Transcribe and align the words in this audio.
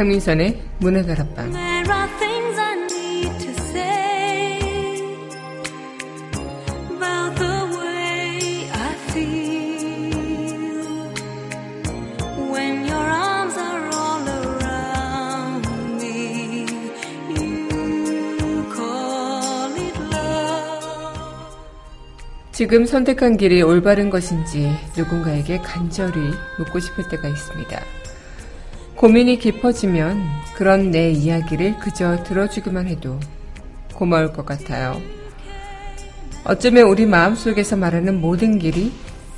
강민선의 0.00 0.62
문화다락방 0.78 1.69
지금 22.60 22.84
선택한 22.84 23.38
길이 23.38 23.62
올바른 23.62 24.10
것인지 24.10 24.70
누군가에게 24.94 25.60
간절히 25.60 26.20
묻고 26.58 26.78
싶을 26.78 27.08
때가 27.08 27.26
있습니다. 27.26 27.80
고민이 28.96 29.38
깊어지면 29.38 30.20
그런 30.56 30.90
내 30.90 31.10
이야기를 31.10 31.78
그저 31.78 32.22
들어주기만 32.22 32.86
해도 32.86 33.18
고마울 33.94 34.34
것 34.34 34.44
같아요. 34.44 35.00
어쩌면 36.44 36.88
우리 36.88 37.06
마음속에서 37.06 37.76
말하는 37.76 38.20
모든 38.20 38.58
길이 38.58 38.92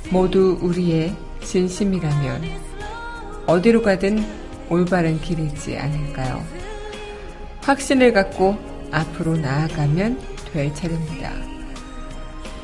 모두 0.09 0.59
우리의 0.61 1.15
진심이라면 1.45 2.41
어디로 3.45 3.83
가든 3.83 4.21
올바른 4.67 5.21
길이지 5.21 5.77
않을까요? 5.77 6.43
확신을 7.61 8.11
갖고 8.11 8.57
앞으로 8.91 9.37
나아가면 9.37 10.19
될 10.51 10.75
차례입니다. 10.75 11.52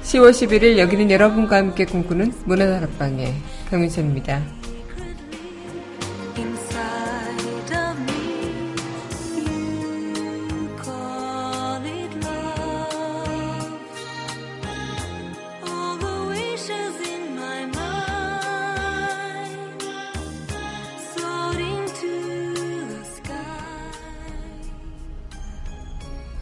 10월 0.09 0.31
11일 0.31 0.79
여기는 0.79 1.11
여러분과 1.11 1.57
함께 1.57 1.85
꿈꾸는 1.85 2.33
문화다락방의 2.45 3.31
강민선입니다. 3.69 4.41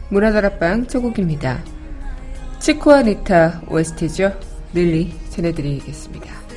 문화다락방 0.08 0.86
초곡입니다. 0.86 1.62
치코와 2.60 3.02
니타 3.02 3.62
OST죠. 3.68 4.32
릴리 4.74 5.14
전해드리겠습니다. 5.30 6.47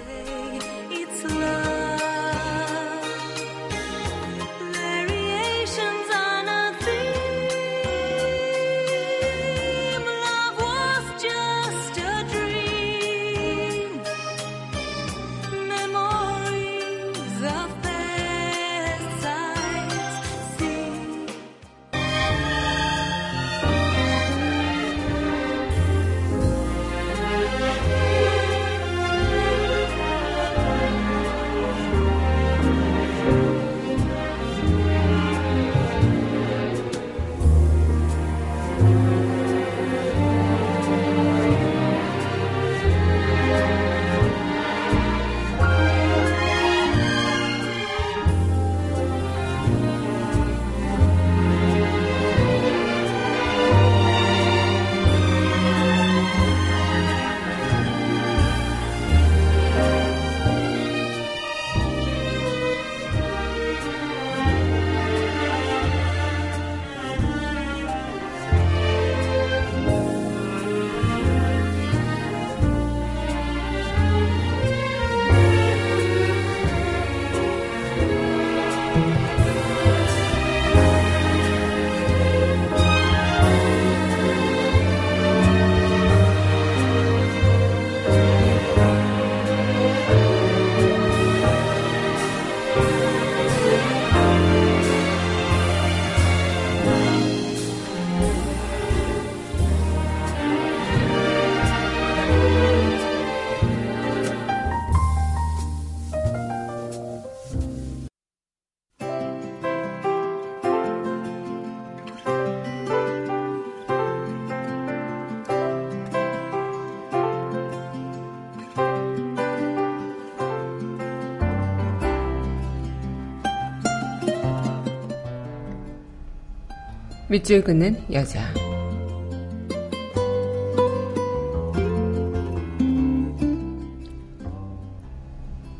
밑줄 127.32 127.64
긋는 127.64 127.98
여자. 128.12 128.42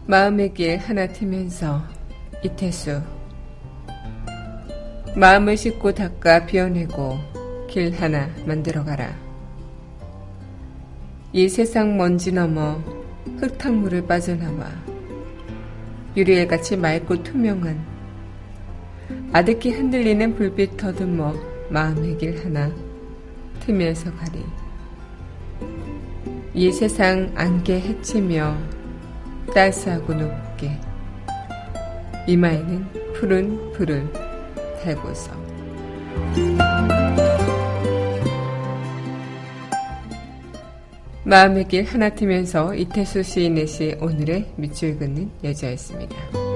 마음의 0.08 0.54
길 0.54 0.78
하나 0.78 1.06
트면서 1.06 1.84
이태수. 2.42 3.02
마음을 5.18 5.58
씻고 5.58 5.94
닦아 5.94 6.46
비워내고 6.46 7.18
길 7.68 7.92
하나 8.00 8.30
만들어가라. 8.46 9.14
이 11.34 11.50
세상 11.50 11.98
먼지 11.98 12.32
넘어 12.32 12.82
흙탕물을 13.42 14.08
빠져나와 14.08 14.70
유리엘같이 16.16 16.78
맑고 16.78 17.24
투명한 17.24 17.91
아득히 19.34 19.72
흔들리는 19.72 20.36
불빛 20.36 20.78
더듬어 20.78 21.34
마음의 21.70 22.18
길 22.18 22.44
하나 22.44 22.72
틈에서 23.62 24.12
가리. 24.16 24.44
이 26.54 26.72
세상 26.72 27.32
안개 27.36 27.80
해치며 27.80 28.58
따스하고 29.54 30.14
높게 30.14 30.78
이마에는 32.28 33.14
푸른 33.14 33.72
불을 33.72 34.12
달고서 34.84 35.32
마음의 41.24 41.68
길 41.70 41.86
하나 41.86 42.10
트면서 42.10 42.76
이태수 42.76 43.24
시인의 43.24 43.68
시 43.68 43.96
오늘의 44.02 44.54
밑줄 44.58 44.98
긋는 44.98 45.32
여자였습니다. 45.44 46.51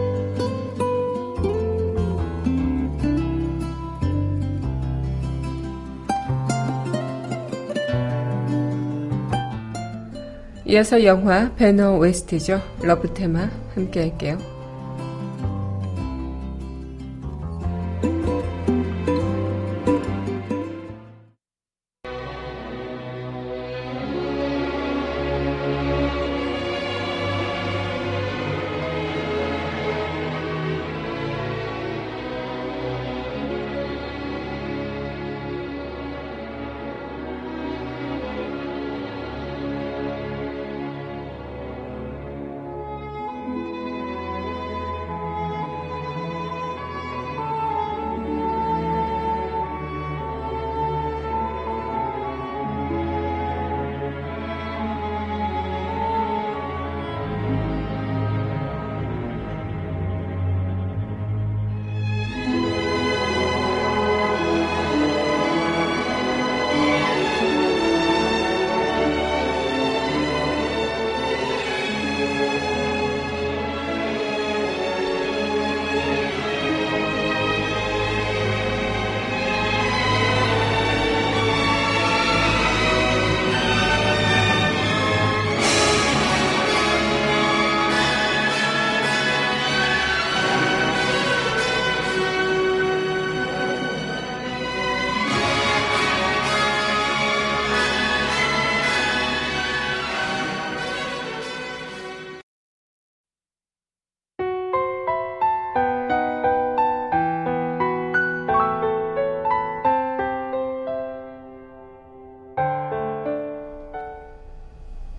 이어서 10.67 11.03
영화 11.03 11.53
배너 11.56 11.97
웨스트죠. 11.97 12.59
러브 12.81 13.13
테마 13.13 13.50
함께 13.75 14.01
할게요. 14.01 14.55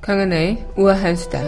강은하의 0.06 0.64
우아한 0.76 1.17
수다. 1.17 1.43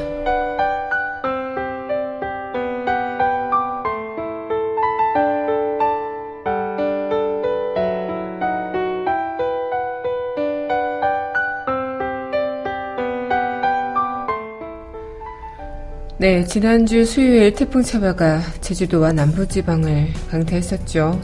네, 16.19 16.45
지난주 16.47 17.05
수요일 17.05 17.55
태풍 17.55 17.81
차바가 17.83 18.41
제주도와 18.61 19.13
남부지방을 19.13 20.09
강타했었죠. 20.31 21.21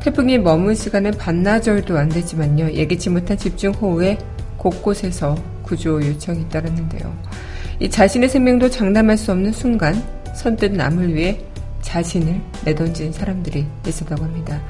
태풍이 0.00 0.38
머문 0.38 0.76
시간은 0.76 1.10
반나절도 1.18 1.98
안 1.98 2.08
되지만요. 2.08 2.70
예기치 2.70 3.10
못한 3.10 3.36
집중호우에 3.36 4.16
곳곳에서 4.58 5.34
구조 5.72 6.06
요청이 6.06 6.50
따랐는데요. 6.50 7.16
이 7.80 7.88
자신의 7.88 8.28
생명도 8.28 8.68
장담할 8.68 9.16
수 9.16 9.32
없는 9.32 9.52
순간 9.52 9.94
선뜻 10.34 10.72
남을 10.72 11.14
위해 11.14 11.40
자신을 11.80 12.42
내던진 12.66 13.10
사람들이 13.10 13.66
있었다고 13.88 14.22
합니다. 14.22 14.60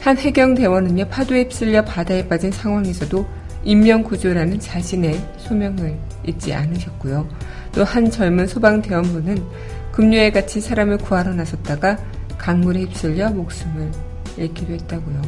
한 0.00 0.16
해경 0.16 0.54
대원은요 0.54 1.08
파도에 1.08 1.42
휩쓸려 1.42 1.84
바다에 1.84 2.26
빠진 2.26 2.50
상황에서도 2.50 3.26
인명 3.64 4.02
구조라는 4.02 4.58
자신의 4.58 5.20
소명을 5.36 5.98
잊지 6.26 6.54
않으셨고요. 6.54 7.28
또 7.72 7.84
한 7.84 8.10
젊은 8.10 8.46
소방 8.46 8.80
대원분은 8.80 9.44
급류에 9.92 10.30
갇힌 10.30 10.62
사람을 10.62 10.96
구하러 10.96 11.34
나섰다가 11.34 11.98
강물에 12.38 12.80
휩쓸려 12.84 13.28
목숨을 13.32 13.90
잃기도 14.38 14.72
했다고요. 14.72 15.20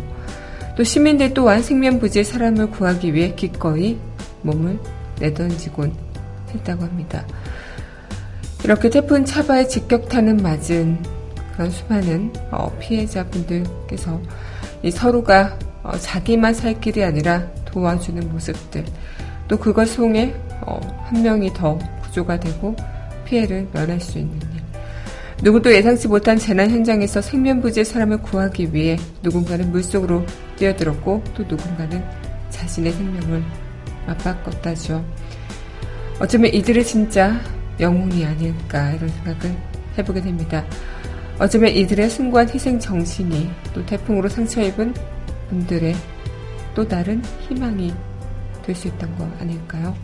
또 0.78 0.82
시민들 0.82 1.34
또한 1.34 1.62
생명부지의 1.62 2.24
사람을 2.24 2.70
구하기 2.70 3.12
위해 3.12 3.34
기꺼이 3.34 3.98
몸을 4.40 4.78
내던지곤 5.20 5.94
했다고 6.54 6.84
합니다. 6.84 7.24
이렇게 8.64 8.90
태풍 8.90 9.24
차바에 9.24 9.68
직격탄은 9.68 10.38
맞은 10.38 11.02
그런 11.52 11.70
수많은 11.70 12.32
어, 12.50 12.70
피해자분들께서 12.78 14.20
서로가 14.92 15.58
어, 15.82 15.92
자기만 15.96 16.54
살 16.54 16.80
길이 16.80 17.02
아니라 17.02 17.46
도와주는 17.66 18.30
모습들 18.32 18.84
또 19.48 19.58
그것 19.58 19.96
통해 19.96 20.34
어, 20.62 20.78
한 21.04 21.22
명이 21.22 21.52
더 21.54 21.78
구조가 22.02 22.40
되고 22.40 22.74
피해를 23.24 23.68
면할 23.72 24.00
수 24.00 24.18
있는 24.18 24.36
일 24.54 24.60
누구도 25.42 25.72
예상치 25.72 26.08
못한 26.08 26.36
재난 26.36 26.70
현장에서 26.70 27.22
생면부지의 27.22 27.84
사람을 27.84 28.18
구하기 28.18 28.74
위해 28.74 28.98
누군가는 29.22 29.70
물속으로 29.70 30.24
뛰어들었고 30.56 31.24
또 31.34 31.44
누군가는 31.44 32.04
자신의 32.50 32.92
생명을 32.92 33.42
맞바꿨다죠. 34.10 35.04
어쩌면 36.20 36.52
이들의 36.52 36.84
진짜 36.84 37.40
영웅이 37.78 38.24
아닐까 38.24 38.90
이런 38.92 39.08
생각을 39.08 39.56
해보게 39.98 40.20
됩니다. 40.20 40.64
어쩌면 41.38 41.70
이들의 41.70 42.10
숭고한 42.10 42.50
희생 42.50 42.78
정신이 42.78 43.50
또 43.72 43.84
태풍으로 43.86 44.28
상처 44.28 44.60
입은 44.62 44.94
분들의 45.48 45.94
또 46.74 46.86
다른 46.86 47.22
희망이 47.48 47.94
될 48.62 48.74
수 48.74 48.88
있던 48.88 49.16
거 49.16 49.28
아닐까요? 49.40 49.96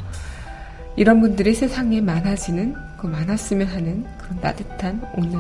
이런 0.97 1.21
분들이 1.21 1.55
세상에 1.55 2.01
많아지는, 2.01 2.75
그 2.99 3.07
많았으면 3.07 3.67
하는 3.69 4.05
그런 4.19 4.41
따뜻한 4.41 5.03
오늘 5.15 5.39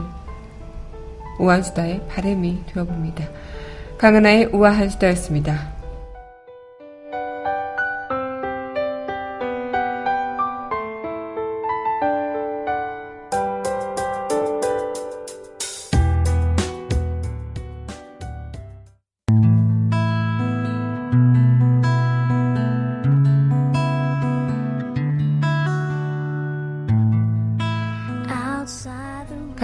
우아한수다의 1.40 2.06
바램이 2.08 2.62
되어봅니다. 2.66 3.24
강은하의 3.98 4.50
우아한 4.52 4.90
수다였습니다. 4.90 5.75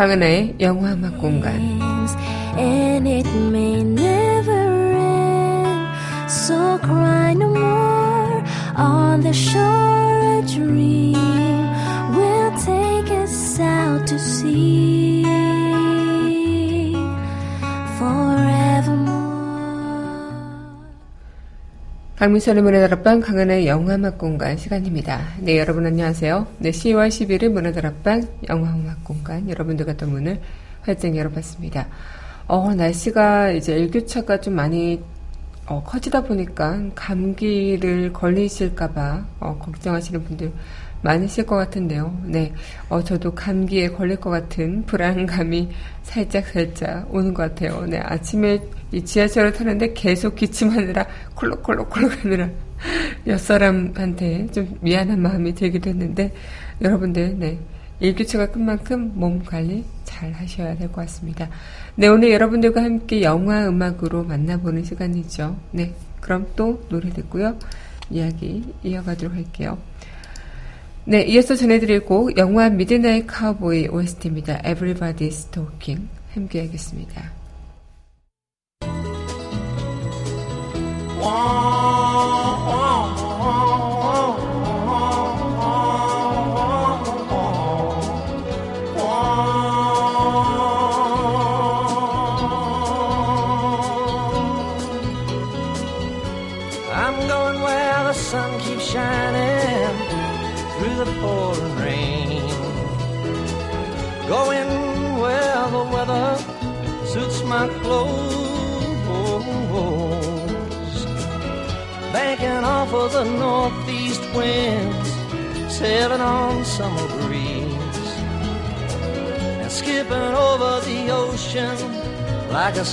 강은하의 0.03 0.57
영화 0.59 0.95
음악 0.95 1.17
공간. 1.19 1.55
And 2.59 3.07
it 3.07 3.29
강민선의 22.23 22.63
문화 22.63 22.79
다락방 22.79 23.19
강은의 23.19 23.67
영화 23.67 23.97
음악 23.97 24.17
공간 24.17 24.57
시간입니다. 24.57 25.21
네, 25.41 25.59
여러분 25.59 25.85
안녕하세요. 25.87 26.47
네, 26.59 26.71
10월 26.71 27.09
11일 27.09 27.49
문화 27.49 27.73
다락방 27.73 28.29
영화 28.49 28.73
음악 28.77 29.03
공간 29.03 29.51
여러분들과 29.51 29.95
또 29.95 30.07
문을 30.07 30.41
활짝 30.83 31.17
열어봤습니다. 31.17 31.89
어, 32.47 32.73
날씨가 32.77 33.51
이제 33.51 33.77
일교차가 33.77 34.41
좀 34.41 34.55
많이 34.55 35.03
어, 35.67 35.83
커지다 35.83 36.23
보니까 36.23 36.81
감기를 36.95 38.13
걸리실까봐 38.13 39.25
어, 39.41 39.59
걱정하시는 39.59 40.23
분들 40.23 40.53
많으실 41.03 41.47
것 41.47 41.57
같은데요. 41.57 42.17
네, 42.25 42.53
어, 42.89 43.03
저도 43.03 43.35
감기에 43.35 43.89
걸릴 43.91 44.17
것 44.17 44.31
같은 44.31 44.85
불안감이 44.87 45.69
살짝 46.03 46.47
살짝 46.47 47.13
오는 47.13 47.35
것 47.35 47.43
같아요. 47.43 47.85
네, 47.87 47.99
아침에 47.99 48.61
이 48.93 49.05
지하철을 49.05 49.53
타는데 49.53 49.93
계속 49.95 50.37
기침하느라 50.37 51.07
콜록콜록콜록 51.35 52.25
하느라 52.25 52.49
옆사람한테 53.27 54.49
좀 54.53 54.77
미안한 54.81 55.21
마음이 55.21 55.55
들기도 55.55 55.91
했는데, 55.91 56.33
여러분들, 56.81 57.39
네. 57.39 57.59
일교차가 58.01 58.51
큰 58.51 58.65
만큼 58.65 59.13
몸 59.15 59.45
관리 59.45 59.85
잘 60.03 60.33
하셔야 60.33 60.75
될 60.77 60.89
것 60.89 61.03
같습니다. 61.03 61.49
네, 61.95 62.09
오늘 62.09 62.33
여러분들과 62.33 62.83
함께 62.83 63.23
영화 63.23 63.69
음악으로 63.69 64.25
만나보는 64.25 64.83
시간이죠. 64.83 65.57
네, 65.71 65.95
그럼 66.21 66.49
또 66.57 66.83
노래 66.89 67.11
듣고요. 67.11 67.57
이야기 68.11 68.65
이어가도록 68.83 69.37
할게요. 69.37 69.79
네, 71.05 71.23
이어서 71.23 71.55
전해드릴 71.57 72.01
곡 72.05 72.37
영화 72.39 72.69
Midnight 72.69 73.27
Cowboy 73.27 73.89
OST입니다. 73.89 74.63
Everybody's 74.63 75.51
Talking 75.51 76.09
함께 76.33 76.61
하겠습니다. 76.61 77.33
my 81.23 82.02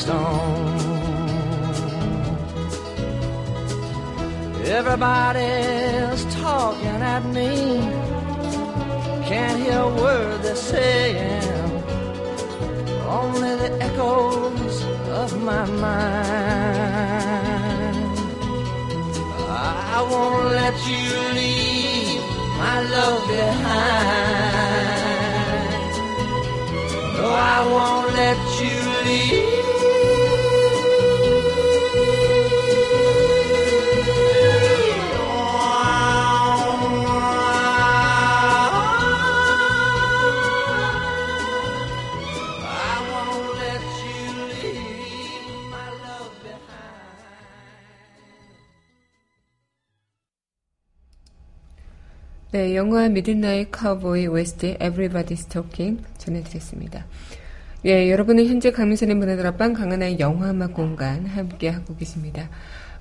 stone. 0.09 0.77
Everybody's 4.79 6.21
talking 6.41 6.99
at 7.15 7.23
me, 7.37 7.51
can't 9.29 9.59
hear 9.63 9.81
a 9.89 9.93
word 10.01 10.37
they're 10.43 10.63
saying 10.73 11.73
only 13.19 13.53
the 13.63 13.71
echoes 13.87 14.75
of 15.21 15.29
my 15.49 15.65
mind. 15.87 16.29
I 19.97 19.99
won't 20.11 20.45
let 20.59 20.75
you 20.91 21.05
leave 21.39 22.23
my 22.63 22.77
love 22.95 23.21
behind. 23.33 24.89
No, 27.17 27.25
I 27.55 27.59
won't 27.73 27.99
네, 52.59 52.75
영화 52.75 53.07
Midnight 53.07 53.71
Cowboy 53.71 54.27
OST 54.27 54.77
Everybody's 54.79 55.49
Talking 55.49 56.03
전해드렸습니다. 56.17 57.05
예, 57.85 58.11
여러분은 58.11 58.47
현재 58.47 58.69
강민선의 58.69 59.15
문화다락방 59.15 59.71
강한나의 59.71 60.19
영화음악 60.19 60.73
공간 60.73 61.25
함께하고 61.25 61.95
계십니다. 61.95 62.49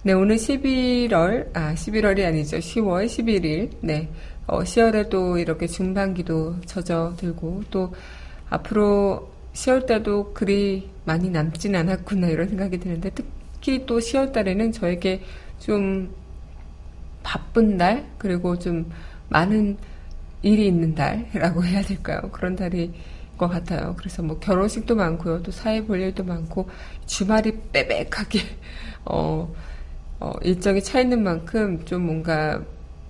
네, 0.06 0.14
오늘 0.14 0.36
11월, 0.36 1.50
아, 1.56 1.74
11월이 1.74 2.24
아니죠. 2.24 2.58
10월 2.58 3.08
11일, 3.08 3.72
네. 3.82 4.08
어, 4.48 4.60
10월에 4.60 5.10
도 5.10 5.38
이렇게 5.38 5.68
중반기도 5.68 6.60
젖어들고 6.66 7.64
또 7.72 7.94
앞으로 8.50 9.32
10월 9.54 9.86
달도 9.86 10.34
그리 10.34 10.90
많이 11.06 11.30
남진 11.30 11.76
않았구나 11.76 12.28
이런 12.28 12.50
생각이 12.50 12.80
드는데 12.80 13.12
특히 13.12 13.86
또 13.86 14.00
10월 14.00 14.32
달에는 14.32 14.72
저에게 14.72 15.22
좀 15.60 16.14
바쁜 17.24 17.78
달 17.78 18.06
그리고 18.18 18.58
좀 18.60 18.92
많은 19.30 19.78
일이 20.44 20.68
있는 20.68 20.94
달이라고 20.94 21.64
해야 21.66 21.82
될까요? 21.82 22.22
그런 22.32 22.56
달이 22.56 22.94
것 23.38 23.48
같아요. 23.50 23.96
그래서 23.98 24.22
뭐 24.24 24.40
결혼식도 24.40 24.96
많고요. 24.96 25.44
또 25.44 25.52
사회 25.52 25.84
볼 25.84 26.00
일도 26.00 26.24
많고 26.24 26.70
주말이 27.06 27.58
빼백하게 27.74 28.40
어, 29.06 29.54
어, 30.20 30.32
일정이 30.42 30.82
차 30.82 31.02
있는 31.02 31.24
만큼 31.24 31.84
좀 31.86 32.06
뭔가 32.06 32.62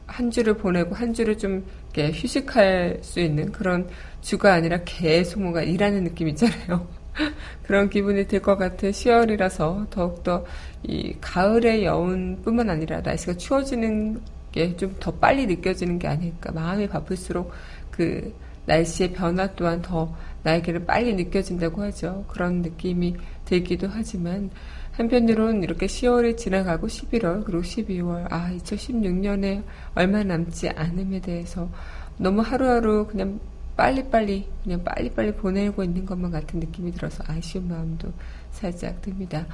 한 0.08 0.32
주를 0.32 0.56
보내고 0.56 0.96
한 0.96 1.14
주를 1.14 1.38
좀 1.38 1.66
이렇게 1.94 2.12
휴식할 2.18 3.00
수 3.02 3.20
있는 3.20 3.52
그런 3.52 3.88
주가 4.22 4.54
아니라 4.54 4.80
계속 4.86 5.42
뭔가 5.42 5.62
일하는 5.64 6.04
느낌 6.04 6.28
있잖아요. 6.30 6.88
그런 7.64 7.90
기분이 7.90 8.28
들 8.28 8.42
것 8.42 8.58
같은 8.58 8.92
10월이라서 8.92 9.90
더욱더 9.90 10.46
이 10.84 11.16
가을의 11.22 11.86
여운뿐만 11.86 12.70
아니라 12.70 13.02
날씨가 13.02 13.38
추워지는 13.38 14.22
게 14.52 14.76
좀 14.78 14.96
더 15.00 15.12
빨리 15.12 15.46
느껴지는 15.48 16.00
게 16.00 16.08
아닐까. 16.08 16.52
마음이 16.54 16.88
바쁠수록 16.88 17.52
그 17.92 18.34
날씨의 18.66 19.14
변화 19.14 19.48
또한 19.56 19.82
더 19.82 20.16
나에게는 20.44 20.86
빨리 20.86 21.14
느껴진다고 21.14 21.82
하죠. 21.84 22.26
그런 22.28 22.62
느낌이 22.62 23.16
들기도 23.46 23.88
하지만 23.92 24.50
한편으로는 24.98 25.64
이렇게 25.64 25.88
10월이 25.88 26.38
지나가고 26.38 26.88
11월 26.88 27.44
그리고 27.44 27.62
12월 27.62 28.28
아 28.32 28.50
2016년에 28.58 29.64
얼마 29.94 30.24
남지 30.24 30.70
않음에 30.70 31.20
대해서 31.20 31.70
너무 32.18 32.42
하루하루 32.42 33.06
그냥 33.08 33.40
빨리빨리 33.76 34.48
그냥 34.64 34.84
빨리빨리 34.86 35.34
보내고 35.34 35.84
있는 35.84 36.06
것만 36.06 36.32
같은 36.32 36.62
느낌이 36.62 36.92
들어서 36.94 37.24
아쉬운 37.28 37.68
마음도 37.68 38.12
살짝 38.52 39.02
듭니다. 39.02 39.46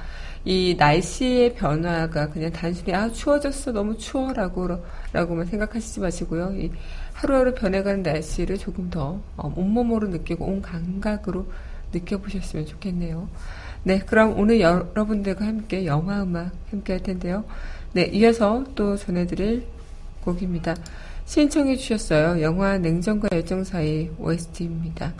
이 0.44 0.76
날씨의 0.78 1.54
변화가 1.54 2.30
그냥 2.30 2.52
단순히 2.52 2.94
아 2.94 3.10
추워졌어 3.10 3.72
너무 3.72 3.98
추워라고 3.98 4.68
라고만 5.12 5.46
생각하시지 5.46 5.98
마시고요. 5.98 6.52
이 6.54 6.70
하루하루 7.14 7.52
변해가는 7.54 8.04
날씨를 8.04 8.58
조금 8.58 8.88
더 8.90 9.20
어, 9.36 9.52
온몸으로 9.56 10.06
느끼고 10.06 10.44
온 10.44 10.62
감각으로 10.62 11.46
느껴보셨으면 11.92 12.66
좋겠네요. 12.66 13.28
네, 13.84 13.98
그럼 13.98 14.38
오늘 14.38 14.60
여러분들과 14.60 15.44
함께 15.44 15.86
영화 15.86 16.22
음악 16.22 16.52
함께 16.70 16.94
할 16.94 17.02
텐데요. 17.02 17.44
네, 17.92 18.04
이어서 18.12 18.64
또 18.74 18.96
전해드릴 18.96 19.66
곡입니다. 20.22 20.76
신청해 21.24 21.76
주셨어요. 21.76 22.40
영화 22.42 22.78
냉정과 22.78 23.28
열정 23.32 23.64
사이 23.64 24.08
OST입니다. 24.18 25.12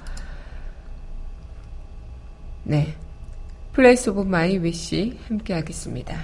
네. 2.65 2.95
Place 3.73 4.11
of 4.11 4.23
My 4.23 4.59
Wish 4.59 5.19
함께 5.27 5.55
하겠습니다. 5.55 6.17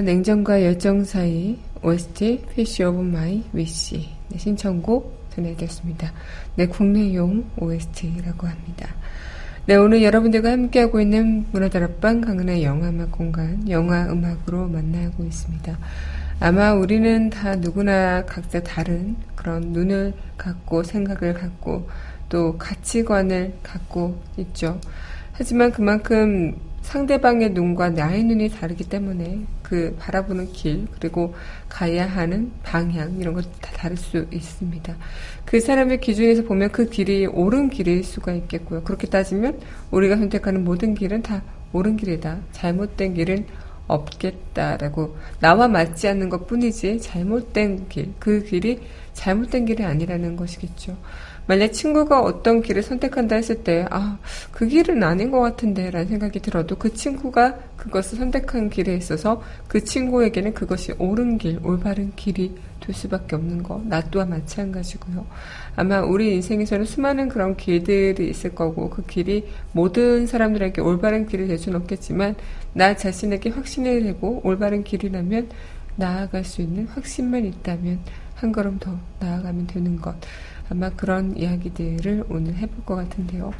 냉정과 0.00 0.62
열정 0.64 1.04
사이 1.04 1.58
OST 1.82 2.44
Fish 2.50 2.82
of 2.82 2.98
My 3.00 3.42
Wish 3.54 4.08
네, 4.28 4.38
신청곡 4.38 5.28
전해드렸습니다. 5.30 6.12
네, 6.56 6.66
국내용 6.66 7.44
OST라고 7.58 8.46
합니다. 8.46 8.88
네, 9.66 9.76
오늘 9.76 10.02
여러분들과 10.02 10.50
함께하고 10.52 11.00
있는 11.00 11.46
문화다락방 11.52 12.20
강은의 12.20 12.64
영화음악 12.64 13.12
공간, 13.12 13.68
영화 13.68 14.06
음악으로 14.06 14.68
만나고 14.68 15.24
있습니다. 15.24 15.78
아마 16.40 16.72
우리는 16.72 17.30
다 17.30 17.54
누구나 17.54 18.24
각자 18.24 18.62
다른 18.62 19.14
그런 19.36 19.72
눈을 19.72 20.14
갖고 20.36 20.82
생각을 20.82 21.34
갖고 21.34 21.88
또 22.28 22.58
가치관을 22.58 23.54
갖고 23.62 24.20
있죠. 24.38 24.80
하지만 25.32 25.70
그만큼 25.70 26.56
상대방의 26.82 27.50
눈과 27.50 27.90
나의 27.90 28.24
눈이 28.24 28.50
다르기 28.50 28.88
때문에 28.88 29.46
그 29.72 29.96
바라보는 29.98 30.52
길 30.52 30.86
그리고 31.00 31.34
가야 31.70 32.06
하는 32.06 32.52
방향 32.62 33.16
이런 33.18 33.32
것 33.32 33.50
다 33.62 33.70
다를 33.72 33.96
수 33.96 34.26
있습니다. 34.30 34.94
그 35.46 35.60
사람의 35.60 36.00
기준에서 36.00 36.42
보면 36.42 36.70
그 36.72 36.90
길이 36.90 37.24
옳은 37.24 37.70
길일 37.70 38.04
수가 38.04 38.32
있겠고요. 38.34 38.82
그렇게 38.82 39.06
따지면 39.06 39.58
우리가 39.90 40.18
선택하는 40.18 40.62
모든 40.62 40.94
길은 40.94 41.22
다 41.22 41.42
옳은 41.72 41.96
길이다. 41.96 42.40
잘못된 42.52 43.14
길은 43.14 43.46
없겠다라고 43.86 45.16
나와 45.40 45.68
맞지 45.68 46.06
않는 46.06 46.28
것 46.28 46.46
뿐이지 46.46 47.00
잘못된 47.00 47.88
길, 47.88 48.12
그 48.18 48.42
길이 48.44 48.78
잘못된 49.14 49.64
길이 49.64 49.84
아니라는 49.84 50.36
것이겠죠. 50.36 50.98
만약 51.46 51.72
친구가 51.72 52.20
어떤 52.20 52.62
길을 52.62 52.82
선택한다 52.82 53.36
했을 53.36 53.64
때, 53.64 53.86
아, 53.90 54.18
그 54.52 54.66
길은 54.66 55.02
아닌 55.02 55.30
것 55.30 55.40
같은데, 55.40 55.90
라는 55.90 56.08
생각이 56.08 56.40
들어도 56.40 56.76
그 56.76 56.94
친구가 56.94 57.58
그것을 57.76 58.18
선택한 58.18 58.70
길에 58.70 58.94
있어서 58.96 59.42
그 59.66 59.82
친구에게는 59.82 60.54
그것이 60.54 60.92
옳은 60.98 61.38
길, 61.38 61.58
올바른 61.64 62.12
길이 62.14 62.54
될 62.80 62.94
수밖에 62.94 63.36
없는 63.36 63.62
거. 63.62 63.80
나 63.84 64.00
또한 64.10 64.30
마찬가지고요. 64.30 65.26
아마 65.76 66.00
우리 66.00 66.34
인생에서는 66.34 66.84
수많은 66.84 67.28
그런 67.28 67.56
길들이 67.56 68.28
있을 68.30 68.54
거고, 68.54 68.90
그 68.90 69.04
길이 69.04 69.48
모든 69.72 70.26
사람들에게 70.26 70.80
올바른 70.80 71.26
길이 71.26 71.48
될 71.48 71.58
수는 71.58 71.80
없겠지만, 71.80 72.36
나 72.72 72.96
자신에게 72.96 73.50
확신을 73.50 74.04
내고 74.04 74.40
올바른 74.44 74.84
길이라면 74.84 75.48
나아갈 75.96 76.44
수 76.44 76.62
있는 76.62 76.86
확신만 76.86 77.44
있다면 77.44 78.00
한 78.34 78.52
걸음 78.52 78.78
더 78.78 78.98
나아가면 79.20 79.66
되는 79.66 79.96
것. 79.96 80.14
아마 80.72 80.88
그런 80.88 81.36
이야기들을 81.36 82.24
오늘 82.30 82.54
해볼 82.54 82.86
것 82.86 82.96
같은데요. 82.96 83.52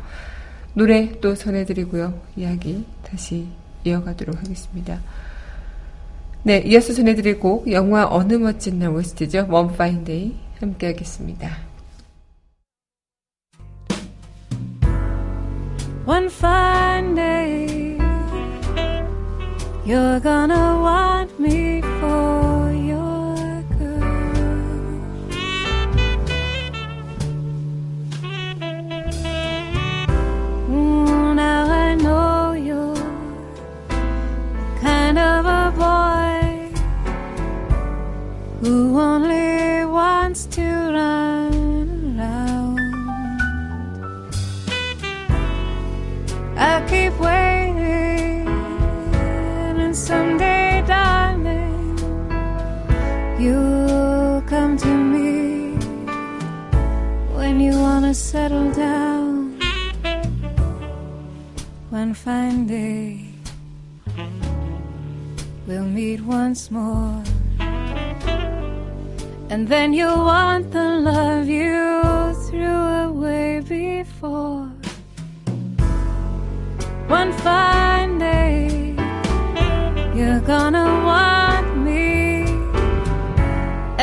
노래 0.72 1.20
또 1.20 1.34
전해드리고요. 1.34 2.18
이야기 2.36 2.86
다시 3.02 3.48
이어가도록 3.84 4.38
하겠습니다. 4.38 4.98
네, 6.42 6.62
이어서 6.64 6.94
전해드릴 6.94 7.38
곡 7.38 7.70
영화 7.70 8.08
어느 8.10 8.32
멋진 8.32 8.78
날 8.78 8.88
OST죠. 8.96 9.48
One 9.50 9.74
Fine 9.74 10.04
Day 10.04 10.36
함께 10.58 10.86
하겠습니다. 10.86 11.50
One 16.06 16.26
fine 16.26 17.14
day 17.14 17.98
You're 19.86 20.20
gonna 20.20 20.80
want 20.82 21.38
me 21.38 21.91
to 54.78 54.88
me 54.88 55.74
when 57.34 57.60
you 57.60 57.72
wanna 57.72 58.14
settle 58.14 58.70
down. 58.72 59.58
One 61.90 62.14
fine 62.14 62.66
day, 62.66 63.26
we'll 65.66 65.84
meet 65.84 66.20
once 66.22 66.70
more, 66.70 67.22
and 69.50 69.68
then 69.68 69.92
you'll 69.92 70.24
want 70.24 70.70
the 70.70 70.88
love 71.10 71.48
you 71.48 72.02
threw 72.46 72.80
away 73.08 73.60
before. 73.60 74.70
One 77.08 77.32
fine 77.44 78.18
day, 78.18 78.94
you're 80.14 80.40
gonna 80.40 80.86
want 81.04 81.31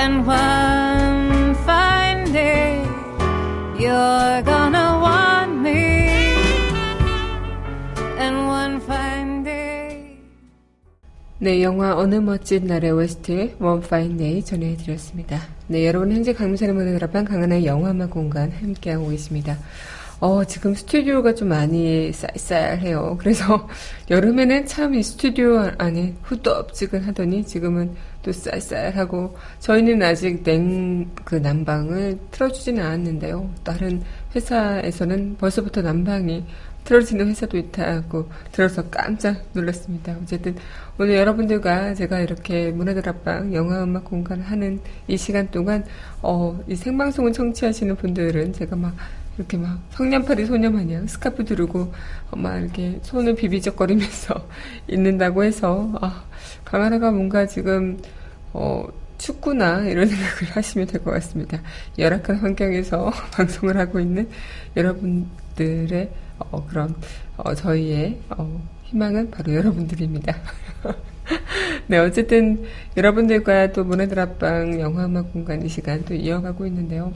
and 0.10 0.26
one 0.26 1.54
fine 1.66 2.26
day, 2.34 2.82
you're 3.78 4.42
gonna 4.42 4.98
want 4.98 5.62
me, 5.62 6.34
and 8.18 8.38
one 8.48 8.82
fine 8.82 9.44
day. 9.44 10.18
네, 11.40 11.62
영화 11.62 11.96
어느 11.96 12.16
멋진 12.16 12.66
날의 12.66 12.92
OST 12.92 13.56
One 13.60 13.82
Fine 13.84 14.18
Day 14.18 14.44
전해드렸습니다. 14.44 15.42
네, 15.68 15.86
여러분 15.86 16.12
현재 16.12 16.34
강민선의 16.34 16.74
문화드랍방 16.74 17.26
강한의 17.26 17.66
영화음악 17.66 18.10
공간 18.10 18.52
함께하고 18.52 19.10
계십니다. 19.10 19.58
어, 20.20 20.44
지금 20.44 20.74
스튜디오가 20.76 21.34
좀 21.34 21.48
많이 21.48 22.12
쌀쌀해요. 22.12 23.16
그래서 23.20 23.70
여름에는 24.12 24.66
참 24.66 24.94
이 24.94 25.02
스튜디오 25.04 25.58
안에 25.78 26.16
후덥지근 26.24 27.04
하더니 27.04 27.46
지금은 27.46 27.96
또 28.22 28.32
쌀쌀하고 28.34 29.38
저희는 29.60 30.02
아직 30.04 30.44
냉 30.44 31.10
그 31.24 31.36
난방을 31.36 32.20
틀어주지는 32.32 32.84
않았는데요. 32.84 33.50
다른 33.64 34.02
회사에서는 34.36 35.38
벌써부터 35.38 35.82
난방이 35.84 36.44
틀어지는 36.84 37.28
회사도 37.28 37.58
있다고 37.58 38.30
들어서 38.52 38.90
깜짝 38.90 39.42
놀랐습니다. 39.54 40.18
어쨌든 40.22 40.56
오늘 40.98 41.16
여러분들과 41.16 41.94
제가 41.94 42.20
이렇게 42.20 42.72
문화들 42.72 43.08
앞방 43.08 43.54
영화음악 43.54 44.06
공간을 44.06 44.44
하는 44.44 44.80
이 45.08 45.16
시간 45.18 45.50
동안 45.52 45.86
어, 46.22 46.60
이 46.68 46.76
생방송을 46.76 47.32
청취하시는 47.32 47.96
분들은 47.96 48.54
제가 48.54 48.76
막 48.76 48.96
이렇게 49.40 49.56
막 49.58 49.80
성냥팔이 49.92 50.46
소녀 50.46 50.70
마냥 50.70 51.08
스카프 51.08 51.46
두르고 51.46 51.94
막 52.36 52.58
이렇게 52.60 53.00
손을 53.04 53.36
비비적거리면서 53.36 54.36
있는다고 54.90 55.46
해서 55.46 55.90
아, 56.02 56.24
강하나가 56.66 57.10
뭔가 57.10 57.46
지금 57.46 57.98
어, 58.52 58.86
축구나 59.18 59.86
이런 59.88 60.08
생각을 60.12 60.56
하시면 60.56 60.88
될 60.88 61.02
것 61.02 61.12
같습니다. 61.12 61.62
열악한 61.98 62.36
환경에서 62.36 63.12
방송을 63.32 63.78
하고 63.78 64.02
있는 64.02 64.30
여러분들의 64.76 66.10
어, 66.40 66.66
그런 66.68 66.94
어, 67.38 67.56
저희의 67.56 68.20
어, 68.32 68.62
희망은 68.84 69.32
바로 69.32 69.54
여러분들입니다. 69.56 70.36
네, 71.88 71.98
어쨌든 71.98 72.66
여러분들과 72.98 73.72
또 73.72 73.86
앞방 74.18 74.80
영화음악 74.82 75.32
공간 75.32 75.62
이 75.64 75.70
시간 75.70 76.04
또 76.04 76.14
이어가고 76.14 76.66
있는데요. 76.66 77.14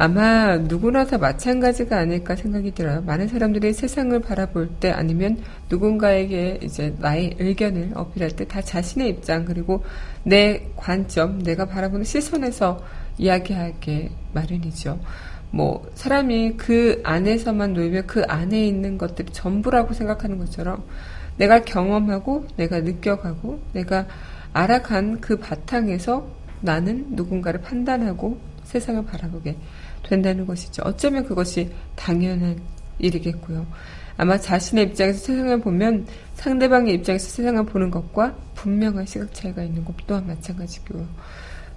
아마 0.00 0.56
누구나 0.56 1.04
다 1.04 1.18
마찬가지가 1.18 1.98
아닐까 1.98 2.36
생각이 2.36 2.70
들어요. 2.70 3.02
많은 3.02 3.26
사람들이 3.26 3.72
세상을 3.72 4.16
바라볼 4.20 4.68
때 4.78 4.92
아니면 4.92 5.42
누군가에게 5.68 6.60
이제 6.62 6.94
나의 7.00 7.34
의견을 7.40 7.90
어필할 7.96 8.30
때 8.30 8.44
다 8.44 8.62
자신의 8.62 9.08
입장 9.08 9.44
그리고 9.44 9.82
내 10.22 10.70
관점, 10.76 11.42
내가 11.42 11.66
바라보는 11.66 12.04
시선에서 12.04 12.80
이야기하게 13.18 14.10
마련이죠. 14.34 15.00
뭐 15.50 15.84
사람이 15.96 16.56
그 16.56 17.00
안에서만 17.02 17.72
놀면 17.72 18.06
그 18.06 18.22
안에 18.28 18.68
있는 18.68 18.98
것들이 18.98 19.32
전부라고 19.32 19.94
생각하는 19.94 20.38
것처럼 20.38 20.84
내가 21.38 21.64
경험하고 21.64 22.46
내가 22.56 22.78
느껴가고 22.78 23.60
내가 23.72 24.06
알아간 24.52 25.20
그 25.20 25.38
바탕에서 25.40 26.24
나는 26.60 27.06
누군가를 27.16 27.62
판단하고 27.62 28.38
세상을 28.62 29.04
바라보게 29.06 29.56
된다는 30.02 30.46
것이죠. 30.46 30.82
어쩌면 30.84 31.24
그것이 31.24 31.70
당연한 31.96 32.60
일이겠고요. 32.98 33.66
아마 34.16 34.36
자신의 34.38 34.86
입장에서 34.86 35.18
세상을 35.18 35.60
보면 35.60 36.06
상대방의 36.34 36.94
입장에서 36.94 37.28
세상을 37.28 37.64
보는 37.66 37.90
것과 37.90 38.34
분명한 38.56 39.06
시각 39.06 39.32
차이가 39.32 39.62
있는 39.62 39.84
것 39.84 39.94
또한 40.06 40.26
마찬가지고요. 40.26 41.06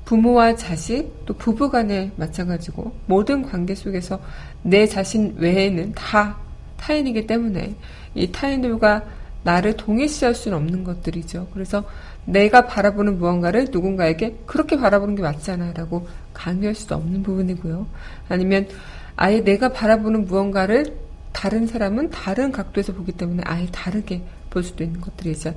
부모와 0.05 0.55
자식, 0.55 1.25
또 1.25 1.33
부부 1.35 1.69
간에 1.69 2.11
마찬가지고 2.15 2.93
모든 3.05 3.43
관계 3.43 3.75
속에서 3.75 4.19
내 4.63 4.87
자신 4.87 5.35
외에는 5.37 5.93
다 5.93 6.37
타인이기 6.77 7.27
때문에 7.27 7.75
이 8.15 8.31
타인들과 8.31 9.03
나를 9.43 9.77
동일시할 9.77 10.35
수는 10.35 10.57
없는 10.57 10.83
것들이죠. 10.83 11.47
그래서 11.53 11.83
내가 12.25 12.67
바라보는 12.67 13.17
무언가를 13.17 13.67
누군가에게 13.71 14.39
그렇게 14.45 14.77
바라보는 14.77 15.15
게 15.15 15.21
맞잖아 15.21 15.73
라고 15.73 16.07
강요할 16.41 16.73
수도 16.73 16.95
없는 16.95 17.21
부분이고요. 17.21 17.85
아니면 18.29 18.67
아예 19.15 19.41
내가 19.41 19.69
바라보는 19.69 20.25
무언가를 20.25 20.97
다른 21.31 21.67
사람은 21.67 22.09
다른 22.09 22.51
각도에서 22.51 22.93
보기 22.93 23.11
때문에 23.11 23.43
아예 23.45 23.67
다르게 23.71 24.23
볼 24.49 24.63
수도 24.63 24.83
있는 24.83 24.99
것들이죠. 24.99 25.53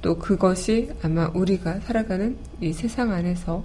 또 0.00 0.18
그것이 0.18 0.90
아마 1.02 1.30
우리가 1.34 1.80
살아가는 1.80 2.36
이 2.60 2.72
세상 2.72 3.12
안에서 3.12 3.64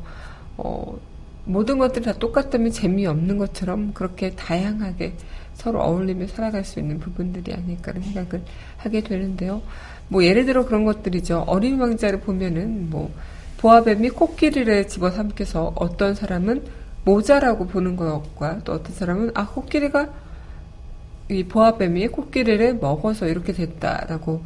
어, 0.58 0.98
모든 1.45 1.78
것들이 1.78 2.04
다 2.04 2.13
똑같다면 2.13 2.72
재미없는 2.72 3.38
것처럼 3.38 3.93
그렇게 3.93 4.32
다양하게 4.32 5.15
서로 5.54 5.82
어울리며 5.82 6.28
살아갈 6.28 6.63
수 6.63 6.80
있는 6.80 7.00
부분들이 7.00 7.54
아닐까라는 7.54 8.13
생각을 8.13 8.45
하게 8.78 9.02
되는데요. 9.02 9.62
뭐 10.10 10.24
예를 10.24 10.45
들어 10.45 10.65
그런 10.65 10.86
것들이죠. 10.86 11.45
어린 11.48 11.80
왕자를 11.80 12.19
보면은 12.19 12.89
뭐 12.89 13.12
보아뱀이 13.60 14.10
코끼리를 14.12 14.88
집어삼켜서 14.88 15.74
어떤 15.76 16.15
사람은 16.15 16.63
모자라고 17.04 17.67
보는 17.67 17.98
것과 17.98 18.60
또 18.63 18.74
어떤 18.74 18.93
사람은 18.93 19.32
아 19.34 19.48
코끼리가 19.48 20.10
이 21.30 21.43
보아뱀이 21.43 22.08
코끼리를 22.08 22.76
먹어서 22.76 23.28
이렇게 23.28 23.52
됐다라고 23.52 24.43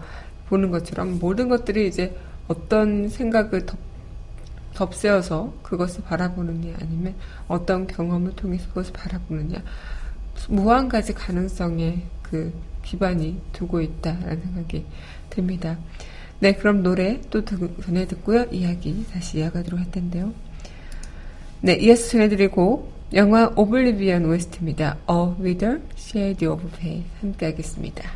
보는 0.50 0.72
것처럼 0.72 1.20
모든 1.20 1.48
것들이 1.48 1.88
이제 1.88 2.18
어떤 2.48 3.08
생각을 3.08 3.66
덮, 3.66 3.78
덮세워서 4.74 5.54
그것을 5.62 6.04
바라보느냐 6.04 6.76
아니면 6.82 7.14
어떤 7.48 7.86
경험을 7.86 8.36
통해서 8.36 8.68
그것을 8.70 8.94
바라보느냐 8.94 9.64
무한 10.50 10.90
가지 10.90 11.14
가능성에 11.14 12.04
그 12.24 12.52
기반이 12.84 13.40
두고 13.54 13.80
있다라는 13.80 14.42
생각이 14.42 14.86
듭니다. 15.30 15.78
네, 16.44 16.56
그럼 16.56 16.84
노래 16.84 17.22
또 17.30 17.46
전해 17.46 18.06
듣고요. 18.06 18.48
이야기 18.52 19.06
다시 19.14 19.40
이어가도록 19.40 19.80
할 19.80 19.90
텐데요. 19.92 20.34
네, 21.62 21.76
이어서 21.76 22.10
전해드리고 22.10 22.92
영화 23.14 23.50
오블리비언 23.56 24.26
OST입니다. 24.26 24.98
A 25.10 25.42
Wither 25.42 25.80
Shade 25.96 26.46
of 26.50 26.68
Pale 26.78 27.06
함께 27.22 27.46
하겠습니다. 27.46 28.12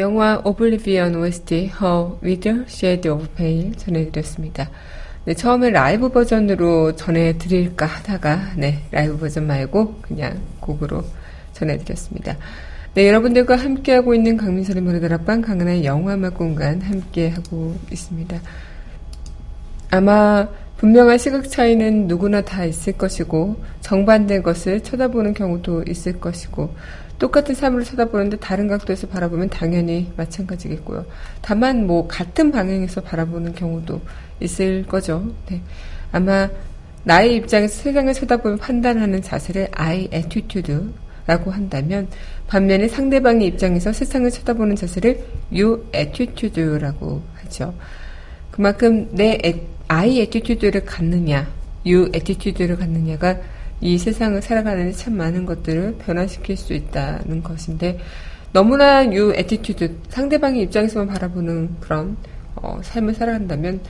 영화 0.00 0.40
오블리비언 0.42 1.14
OST 1.14 1.72
Her 1.78 2.12
With 2.22 2.48
Shade 2.68 3.10
of 3.10 3.28
Pale 3.36 3.72
전해드렸습니다. 3.72 4.70
네, 5.26 5.34
처음에 5.34 5.68
라이브 5.68 6.08
버전으로 6.08 6.96
전해드릴까 6.96 7.84
하다가 7.84 8.54
네, 8.56 8.82
라이브 8.90 9.18
버전 9.18 9.46
말고 9.46 9.96
그냥 10.00 10.40
곡으로 10.60 11.04
전해드렸습니다. 11.52 12.38
네, 12.94 13.08
여러분들과 13.08 13.56
함께하고 13.56 14.14
있는 14.14 14.38
강민선의 14.38 14.82
노래다락방 14.82 15.42
강은의 15.42 15.84
영화음악 15.84 16.34
공간 16.34 16.80
함께하고 16.80 17.76
있습니다. 17.92 18.40
아마 19.90 20.48
분명한 20.78 21.18
시각 21.18 21.50
차이는 21.50 22.06
누구나 22.06 22.40
다 22.40 22.64
있을 22.64 22.94
것이고 22.94 23.62
정반대의 23.82 24.42
것을 24.42 24.80
쳐다보는 24.80 25.34
경우도 25.34 25.84
있을 25.88 26.18
것이고 26.18 26.74
똑같은 27.20 27.54
사물을 27.54 27.84
쳐다보는데 27.84 28.38
다른 28.38 28.66
각도에서 28.66 29.06
바라보면 29.06 29.50
당연히 29.50 30.10
마찬가지겠고요. 30.16 31.04
다만 31.42 31.86
뭐 31.86 32.08
같은 32.08 32.50
방향에서 32.50 33.02
바라보는 33.02 33.54
경우도 33.54 34.00
있을 34.40 34.86
거죠. 34.86 35.30
네. 35.48 35.60
아마 36.12 36.48
나의 37.04 37.36
입장에서 37.36 37.82
세상을 37.82 38.12
쳐다보며 38.14 38.56
판단하는 38.56 39.20
자세를 39.20 39.68
I 39.72 40.08
attitude라고 40.12 41.50
한다면 41.50 42.08
반면에 42.48 42.88
상대방의 42.88 43.48
입장에서 43.48 43.92
세상을 43.92 44.30
쳐다보는 44.30 44.76
자세를 44.76 45.22
you 45.52 45.84
attitude라고 45.94 47.22
하죠. 47.34 47.74
그만큼 48.50 49.08
내 49.12 49.38
애, 49.44 49.60
I 49.88 50.20
attitude를 50.20 50.86
갖느냐, 50.86 51.48
you 51.84 52.10
attitude를 52.14 52.78
갖느냐가 52.78 53.36
이 53.80 53.96
세상을 53.98 54.40
살아가는 54.42 54.90
데 54.90 55.00
참 55.00 55.16
많은 55.16 55.46
것들을 55.46 55.96
변화시킬 55.98 56.56
수 56.56 56.74
있다는 56.74 57.42
것인데 57.42 57.98
너무나 58.52 59.10
you 59.12 59.32
attitude 59.34 59.96
상대방의 60.08 60.62
입장에서만 60.62 61.08
바라보는 61.08 61.76
그런 61.80 62.16
어, 62.56 62.80
삶을 62.82 63.14
살아간다면 63.14 63.80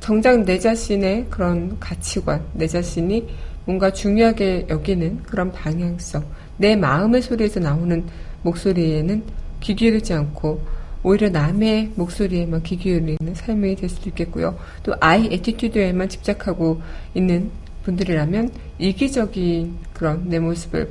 정작 0.00 0.44
내 0.44 0.58
자신의 0.58 1.26
그런 1.30 1.78
가치관, 1.80 2.44
내 2.52 2.66
자신이 2.66 3.26
뭔가 3.64 3.90
중요하게 3.90 4.66
여기는 4.68 5.22
그런 5.22 5.50
방향성, 5.50 6.24
내 6.58 6.76
마음의 6.76 7.22
소리에서 7.22 7.60
나오는 7.60 8.04
목소리에는 8.42 9.22
귀 9.60 9.74
기울이지 9.74 10.12
않고 10.12 10.60
오히려 11.02 11.28
남의 11.28 11.92
목소리에만 11.96 12.62
귀 12.62 12.76
기울이는 12.76 13.34
삶이 13.34 13.76
될 13.76 13.88
수도 13.88 14.10
있겠고요. 14.10 14.58
또 14.82 14.94
I 15.00 15.26
attitude에만 15.32 16.08
집착하고 16.08 16.80
있는 17.14 17.50
분들이라면 17.84 18.50
이기적인 18.78 19.76
그런 19.92 20.28
내 20.28 20.38
모습을 20.38 20.90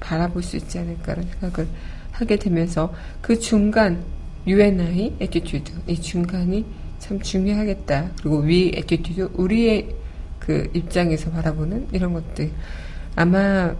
바라볼 0.00 0.42
수 0.42 0.56
있지 0.56 0.78
않을까라는 0.78 1.28
생각을 1.40 1.68
하게 2.12 2.36
되면서 2.36 2.92
그 3.20 3.38
중간 3.38 4.02
UNI 4.46 5.14
에티튜드 5.20 5.72
이 5.86 6.00
중간이 6.00 6.64
참 6.98 7.20
중요하겠다. 7.20 8.10
그리고 8.20 8.38
we 8.38 8.72
attitude 8.74 9.30
우리의 9.34 9.94
그 10.38 10.70
입장에서 10.72 11.30
바라보는 11.30 11.88
이런 11.92 12.12
것들 12.14 12.50
아마 13.16 13.74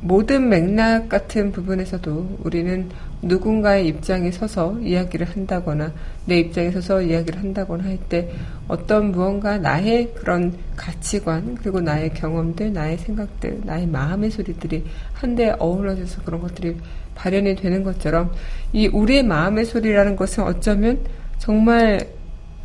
모든 0.00 0.48
맥락 0.48 1.08
같은 1.08 1.52
부분에서도 1.52 2.38
우리는 2.42 2.88
누군가의 3.22 3.86
입장에 3.86 4.30
서서 4.32 4.78
이야기를 4.80 5.26
한다거나 5.28 5.92
내 6.26 6.40
입장에 6.40 6.70
서서 6.72 7.02
이야기를 7.02 7.40
한다거나 7.40 7.84
할 7.84 7.98
때 8.08 8.30
어떤 8.68 9.12
무언가 9.12 9.58
나의 9.58 10.12
그런 10.14 10.52
가치관 10.76 11.54
그리고 11.54 11.80
나의 11.80 12.12
경험들 12.14 12.72
나의 12.72 12.98
생각들 12.98 13.60
나의 13.64 13.86
마음의 13.86 14.30
소리들이 14.30 14.84
한데 15.12 15.54
어우러져서 15.58 16.22
그런 16.22 16.40
것들이 16.40 16.76
발현이 17.14 17.56
되는 17.56 17.84
것처럼 17.84 18.32
이 18.72 18.88
우리의 18.88 19.22
마음의 19.22 19.66
소리라는 19.66 20.16
것은 20.16 20.44
어쩌면 20.44 20.98
정말 21.38 22.08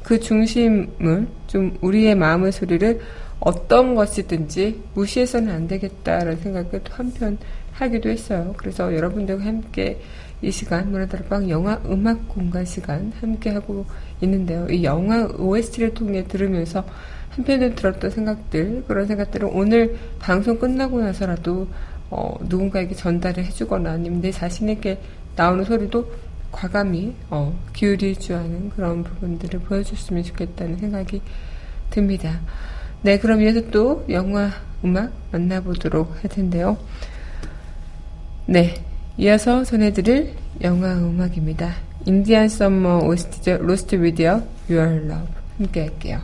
그 0.03 0.19
중심을 0.19 1.27
좀 1.47 1.77
우리의 1.81 2.15
마음의 2.15 2.51
소리를 2.51 2.99
어떤 3.39 3.95
것이든지 3.95 4.84
무시해서는 4.93 5.54
안 5.54 5.67
되겠다라는 5.67 6.38
생각을 6.38 6.82
또 6.84 6.93
한편 6.93 7.38
하기도 7.73 8.10
했어요. 8.10 8.54
그래서 8.58 8.95
여러분들과 8.95 9.45
함께 9.45 10.00
이 10.41 10.52
시간 10.52 10.91
문화다락방 10.91 11.50
영화 11.50 11.80
음악 11.86 12.28
공간 12.28 12.65
시간 12.65 13.12
함께 13.19 13.52
하고 13.52 13.86
있는데요. 14.21 14.67
이 14.69 14.84
영화 14.84 15.26
OST를 15.26 15.93
통해 15.93 16.23
들으면서 16.23 16.84
한편으로 17.30 17.76
들었던 17.76 18.10
생각들 18.10 18.84
그런 18.88 19.06
생각들을 19.06 19.50
오늘 19.52 19.97
방송 20.19 20.58
끝나고 20.58 21.02
나서라도 21.02 21.67
어, 22.10 22.36
누군가에게 22.41 22.95
전달을 22.95 23.43
해주거나 23.45 23.91
아니면 23.91 24.21
내 24.21 24.32
자신에게 24.32 25.00
나오는 25.36 25.63
소리도 25.63 26.10
과감히 26.52 27.13
어, 27.30 27.56
기울이지 27.73 28.34
않은 28.34 28.69
그런 28.71 29.04
부분들을 29.04 29.60
보여줬으면 29.62 30.23
좋겠다는 30.23 30.78
생각이 30.78 31.21
듭니다. 31.89 32.39
네, 33.01 33.19
그럼 33.19 33.41
이어서 33.41 33.62
또 33.71 34.05
영화 34.10 34.51
음악 34.83 35.12
만나보도록 35.31 36.23
할 36.23 36.29
텐데요. 36.29 36.77
네, 38.45 38.75
이어서 39.17 39.63
전해드릴 39.63 40.33
영화 40.62 40.93
음악입니다. 40.93 41.75
인디안 42.05 42.49
썸머 42.49 42.99
OST죠. 43.05 43.57
로스트 43.57 44.01
위디어 44.01 44.41
Your 44.69 45.05
Love 45.05 45.27
함께 45.57 45.81
할게요. 45.81 46.21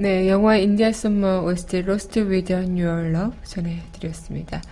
네, 0.00 0.30
영화 0.30 0.56
Indian 0.56 0.92
Summer 0.92 1.42
OST 1.42 1.82
Lost 1.82 2.30
With 2.30 2.54
Your 2.54 3.10
Love 3.14 3.36
전해드렸습니다. 3.42 4.62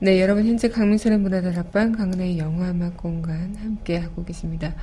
네, 0.00 0.20
여러분 0.20 0.44
현재 0.44 0.68
강민선의 0.68 1.18
문화다락방 1.18 1.92
강은의 1.92 2.36
영화음악 2.36 2.98
공간 2.98 3.56
함께 3.56 3.96
하고 3.96 4.22
계십니다. 4.22 4.74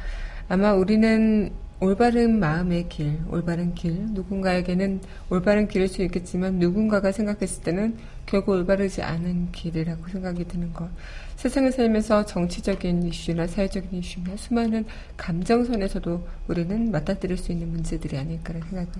아마 0.49 0.73
우리는 0.73 1.51
올바른 1.79 2.39
마음의 2.39 2.89
길, 2.89 3.19
올바른 3.29 3.75
길, 3.75 4.07
누군가에게는 4.13 4.99
올바른 5.29 5.67
길일 5.67 5.87
수 5.87 6.01
있겠지만 6.01 6.55
누군가가 6.55 7.11
생각했을 7.11 7.61
때는 7.61 7.97
결국 8.25 8.53
올바르지 8.53 9.03
않은 9.03 9.51
길이라고 9.51 10.07
생각이 10.07 10.45
드는 10.45 10.73
것. 10.73 10.89
세상을 11.37 11.71
살면서 11.71 12.25
정치적인 12.25 13.03
이슈나 13.03 13.45
사회적인 13.45 13.99
이슈나 13.99 14.35
수많은 14.35 14.85
감정선에서도 15.17 16.27
우리는 16.47 16.91
맞닥뜨릴 16.91 17.37
수 17.37 17.51
있는 17.51 17.69
문제들이 17.69 18.17
아닐까라는 18.17 18.67
생각을 18.67 18.91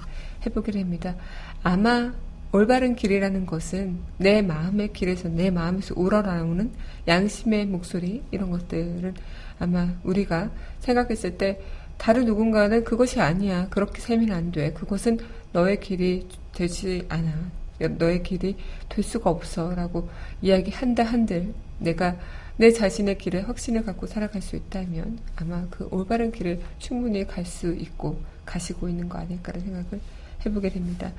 해보게 0.46 0.72
됩니다. 0.72 1.16
아마 1.64 2.14
올바른 2.52 2.96
길이라는 2.96 3.48
것은 3.48 3.98
내 4.18 4.44
마음의 4.44 4.94
길에서 4.94 5.30
내 5.30 5.50
마음에서 5.50 5.96
우러나오는 5.98 6.72
양심의 7.08 7.66
목소리 7.66 8.22
이런 8.30 8.52
것들은 8.52 9.16
아마 9.58 9.96
우리가 10.04 10.52
생각했을 10.80 11.40
때 11.40 11.60
다른 11.98 12.26
누군가는 12.26 12.84
그것이 12.84 13.20
아니야. 13.20 13.68
그렇게 13.70 14.00
살면 14.00 14.32
안 14.32 14.52
돼. 14.52 14.74
그것은 14.74 15.18
너의 15.54 15.80
길이 15.80 16.28
되지 16.54 17.04
않아. 17.10 17.57
너의 17.80 18.24
길이 18.24 18.56
될 18.90 19.04
수가 19.04 19.30
없어. 19.30 19.74
라고 19.76 20.10
이야기한다 20.42 21.04
한들 21.04 21.54
내가 21.80 22.18
내 22.58 22.72
자신의 22.72 23.20
길에 23.20 23.42
확신을 23.42 23.86
갖고 23.86 24.08
살아갈 24.08 24.42
수 24.42 24.56
있다면 24.56 25.20
아마 25.36 25.68
그 25.70 25.88
올바른 25.92 26.32
길을 26.32 26.60
충분히 26.80 27.26
갈 27.26 27.46
수 27.46 27.74
있고 27.74 28.20
가시고 28.46 28.90
있는 28.90 29.08
거 29.10 29.20
아닐까라는 29.20 29.66
생각을 29.66 30.02
해보게 30.46 30.70
됩니다. 30.70 31.12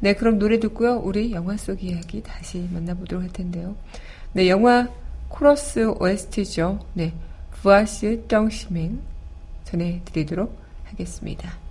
네, 0.00 0.14
그럼 0.14 0.38
노래 0.38 0.58
듣고요. 0.58 0.98
우리 0.98 1.32
영화 1.32 1.56
속 1.56 1.82
이야기 1.82 2.22
다시 2.22 2.66
만나보도록 2.72 3.22
할 3.22 3.30
텐데요. 3.32 3.76
네, 4.32 4.48
영화 4.48 4.88
코러스 5.28 5.90
OST죠. 6.00 6.78
네, 6.94 7.12
부아시 7.50 8.24
덩시맹 8.28 9.00
전해드리도록 9.64 10.56
하겠습니다. 10.84 11.65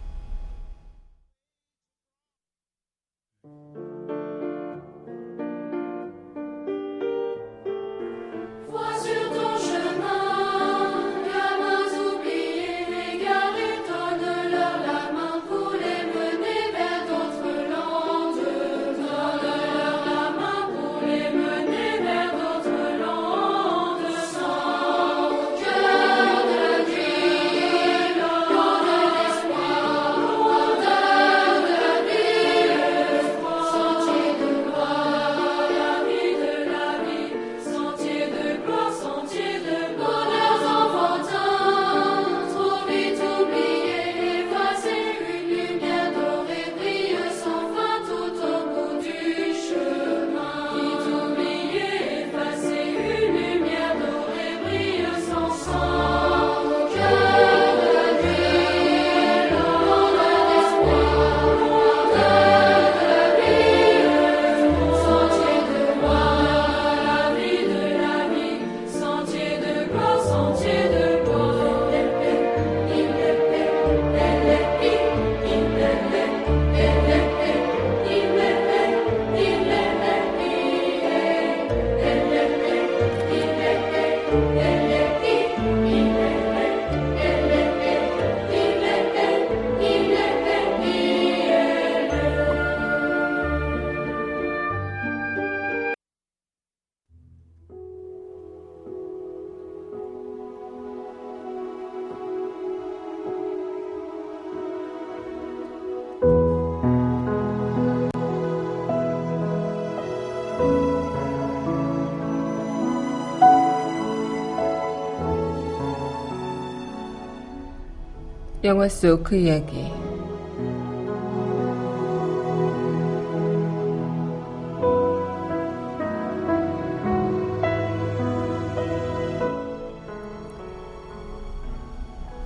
영화 118.66 118.90
속 118.90 119.24
그 119.24 119.36
이야기. 119.36 119.92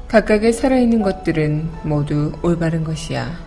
각각의 0.10 0.52
살아있는 0.52 1.04
것들은 1.04 1.70
모두 1.84 2.34
올바른 2.42 2.84
것이야. 2.84 3.40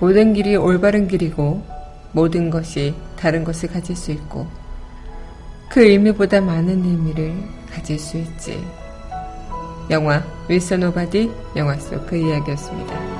모든 0.00 0.32
길이 0.32 0.56
올바른 0.56 1.06
길이고 1.06 1.62
모든 2.12 2.48
것이 2.48 2.94
다른 3.16 3.44
것을 3.44 3.68
가질 3.68 3.94
수 3.94 4.10
있고 4.10 4.46
그 5.68 5.84
의미보다 5.84 6.40
많은 6.40 6.82
의미를 6.82 7.34
가질 7.70 7.98
수 7.98 8.16
있지. 8.16 8.85
영화 9.90 10.22
윌슨 10.48 10.82
오바디 10.82 11.30
영화 11.54 11.76
속 11.76 12.06
그 12.06 12.16
이야기였습니다. 12.16 13.16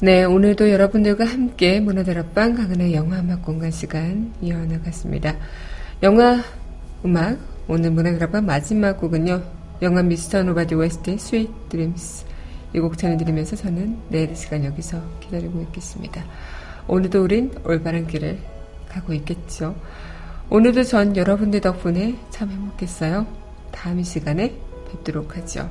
네, 0.00 0.24
오늘도 0.24 0.70
여러분들과 0.70 1.24
함께 1.24 1.80
문화다락방 1.80 2.54
강은의 2.54 2.94
영화 2.94 3.18
음악 3.18 3.42
공간 3.42 3.72
시간 3.72 4.32
이어나갔습니다. 4.40 5.34
영화 6.04 6.38
음악 7.04 7.38
오늘 7.66 7.90
문화다락방 7.90 8.46
마지막 8.46 9.00
곡은요. 9.00 9.42
영화 9.82 10.02
Mr. 10.02 10.44
Nobody 10.44 10.76
OST의 10.76 11.18
Sweet 11.18 11.68
Dreams 11.68 12.35
이 12.76 12.80
곡 12.80 12.98
전해드리면서 12.98 13.56
저는 13.56 13.96
내일 14.10 14.36
시간 14.36 14.62
여기서 14.62 15.00
기다리고 15.20 15.62
있겠습니다. 15.62 16.22
오늘도 16.86 17.24
우린 17.24 17.50
올바른 17.64 18.06
길을 18.06 18.38
가고 18.88 19.14
있겠죠. 19.14 19.74
오늘도 20.50 20.84
전 20.84 21.16
여러분들 21.16 21.62
덕분에 21.62 22.18
참 22.28 22.50
행복했어요. 22.50 23.26
다음 23.72 24.02
시간에 24.02 24.54
뵙도록 24.90 25.38
하죠. 25.38 25.70